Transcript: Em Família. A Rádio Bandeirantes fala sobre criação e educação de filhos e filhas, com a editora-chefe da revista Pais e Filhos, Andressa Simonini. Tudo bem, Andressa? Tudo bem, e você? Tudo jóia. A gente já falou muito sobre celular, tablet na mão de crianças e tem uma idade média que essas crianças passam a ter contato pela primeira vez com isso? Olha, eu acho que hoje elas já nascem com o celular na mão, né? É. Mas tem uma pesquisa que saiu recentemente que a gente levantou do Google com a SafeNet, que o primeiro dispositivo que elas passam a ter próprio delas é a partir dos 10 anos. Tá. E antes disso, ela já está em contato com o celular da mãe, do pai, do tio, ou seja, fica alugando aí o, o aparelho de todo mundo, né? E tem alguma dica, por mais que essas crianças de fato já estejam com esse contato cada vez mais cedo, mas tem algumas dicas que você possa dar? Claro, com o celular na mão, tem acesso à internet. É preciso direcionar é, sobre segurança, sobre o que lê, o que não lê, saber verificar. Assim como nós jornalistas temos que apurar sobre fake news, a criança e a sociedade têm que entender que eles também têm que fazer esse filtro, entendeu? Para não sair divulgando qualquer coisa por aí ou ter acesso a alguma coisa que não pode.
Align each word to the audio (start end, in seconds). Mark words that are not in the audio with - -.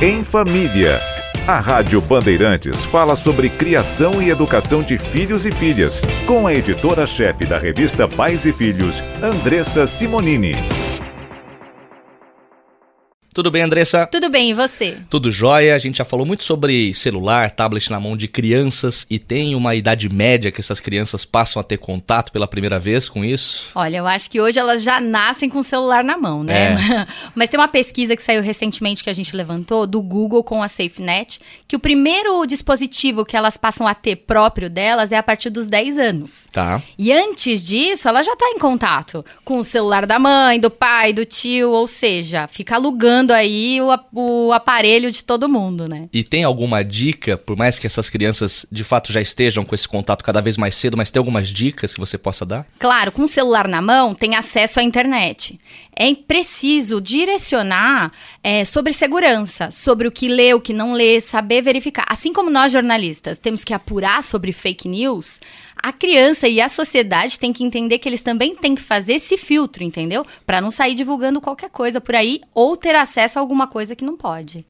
Em 0.00 0.22
Família. 0.22 1.00
A 1.44 1.58
Rádio 1.58 2.00
Bandeirantes 2.00 2.84
fala 2.84 3.16
sobre 3.16 3.48
criação 3.48 4.22
e 4.22 4.30
educação 4.30 4.80
de 4.80 4.96
filhos 4.96 5.44
e 5.44 5.50
filhas, 5.50 6.00
com 6.24 6.46
a 6.46 6.54
editora-chefe 6.54 7.44
da 7.44 7.58
revista 7.58 8.06
Pais 8.06 8.46
e 8.46 8.52
Filhos, 8.52 9.02
Andressa 9.20 9.88
Simonini. 9.88 10.52
Tudo 13.38 13.52
bem, 13.52 13.62
Andressa? 13.62 14.04
Tudo 14.04 14.28
bem, 14.28 14.50
e 14.50 14.52
você? 14.52 14.96
Tudo 15.08 15.30
jóia. 15.30 15.76
A 15.76 15.78
gente 15.78 15.98
já 15.98 16.04
falou 16.04 16.26
muito 16.26 16.42
sobre 16.42 16.92
celular, 16.92 17.48
tablet 17.52 17.88
na 17.88 18.00
mão 18.00 18.16
de 18.16 18.26
crianças 18.26 19.06
e 19.08 19.16
tem 19.16 19.54
uma 19.54 19.76
idade 19.76 20.08
média 20.08 20.50
que 20.50 20.60
essas 20.60 20.80
crianças 20.80 21.24
passam 21.24 21.60
a 21.60 21.62
ter 21.62 21.76
contato 21.78 22.32
pela 22.32 22.48
primeira 22.48 22.80
vez 22.80 23.08
com 23.08 23.24
isso? 23.24 23.70
Olha, 23.76 23.98
eu 23.98 24.08
acho 24.08 24.28
que 24.28 24.40
hoje 24.40 24.58
elas 24.58 24.82
já 24.82 25.00
nascem 25.00 25.48
com 25.48 25.60
o 25.60 25.62
celular 25.62 26.02
na 26.02 26.18
mão, 26.18 26.42
né? 26.42 26.72
É. 26.72 27.06
Mas 27.32 27.48
tem 27.48 27.60
uma 27.60 27.68
pesquisa 27.68 28.16
que 28.16 28.24
saiu 28.24 28.42
recentemente 28.42 29.04
que 29.04 29.10
a 29.10 29.12
gente 29.12 29.36
levantou 29.36 29.86
do 29.86 30.02
Google 30.02 30.42
com 30.42 30.60
a 30.60 30.66
SafeNet, 30.66 31.38
que 31.68 31.76
o 31.76 31.78
primeiro 31.78 32.44
dispositivo 32.44 33.24
que 33.24 33.36
elas 33.36 33.56
passam 33.56 33.86
a 33.86 33.94
ter 33.94 34.16
próprio 34.16 34.68
delas 34.68 35.12
é 35.12 35.16
a 35.16 35.22
partir 35.22 35.50
dos 35.50 35.68
10 35.68 35.96
anos. 36.00 36.48
Tá. 36.50 36.82
E 36.98 37.12
antes 37.12 37.64
disso, 37.64 38.08
ela 38.08 38.20
já 38.20 38.32
está 38.32 38.46
em 38.48 38.58
contato 38.58 39.24
com 39.44 39.58
o 39.58 39.64
celular 39.64 40.06
da 40.06 40.18
mãe, 40.18 40.58
do 40.58 40.72
pai, 40.72 41.12
do 41.12 41.24
tio, 41.24 41.70
ou 41.70 41.86
seja, 41.86 42.48
fica 42.48 42.74
alugando 42.74 43.27
aí 43.32 43.80
o, 43.80 43.88
o 44.12 44.52
aparelho 44.52 45.10
de 45.10 45.24
todo 45.24 45.48
mundo, 45.48 45.88
né? 45.88 46.08
E 46.12 46.22
tem 46.22 46.44
alguma 46.44 46.84
dica, 46.84 47.36
por 47.36 47.56
mais 47.56 47.78
que 47.78 47.86
essas 47.86 48.08
crianças 48.10 48.66
de 48.70 48.84
fato 48.84 49.12
já 49.12 49.20
estejam 49.20 49.64
com 49.64 49.74
esse 49.74 49.88
contato 49.88 50.24
cada 50.24 50.40
vez 50.40 50.56
mais 50.56 50.74
cedo, 50.74 50.96
mas 50.96 51.10
tem 51.10 51.18
algumas 51.18 51.48
dicas 51.48 51.94
que 51.94 52.00
você 52.00 52.18
possa 52.18 52.44
dar? 52.44 52.66
Claro, 52.78 53.12
com 53.12 53.22
o 53.22 53.28
celular 53.28 53.68
na 53.68 53.82
mão, 53.82 54.14
tem 54.14 54.34
acesso 54.34 54.80
à 54.80 54.82
internet. 54.82 55.58
É 55.94 56.14
preciso 56.14 57.00
direcionar 57.00 58.12
é, 58.42 58.64
sobre 58.64 58.92
segurança, 58.92 59.70
sobre 59.70 60.06
o 60.06 60.12
que 60.12 60.28
lê, 60.28 60.54
o 60.54 60.60
que 60.60 60.72
não 60.72 60.92
lê, 60.92 61.20
saber 61.20 61.60
verificar. 61.60 62.06
Assim 62.08 62.32
como 62.32 62.50
nós 62.50 62.72
jornalistas 62.72 63.38
temos 63.38 63.64
que 63.64 63.74
apurar 63.74 64.22
sobre 64.22 64.52
fake 64.52 64.88
news, 64.88 65.40
a 65.80 65.92
criança 65.92 66.48
e 66.48 66.60
a 66.60 66.68
sociedade 66.68 67.38
têm 67.38 67.52
que 67.52 67.64
entender 67.64 67.98
que 67.98 68.08
eles 68.08 68.22
também 68.22 68.54
têm 68.54 68.74
que 68.74 68.82
fazer 68.82 69.14
esse 69.14 69.36
filtro, 69.36 69.84
entendeu? 69.84 70.26
Para 70.44 70.60
não 70.60 70.70
sair 70.70 70.94
divulgando 70.94 71.40
qualquer 71.40 71.70
coisa 71.70 72.00
por 72.00 72.14
aí 72.14 72.40
ou 72.54 72.76
ter 72.76 72.94
acesso 73.08 73.38
a 73.38 73.42
alguma 73.42 73.66
coisa 73.66 73.96
que 73.96 74.04
não 74.04 74.16
pode. 74.16 74.66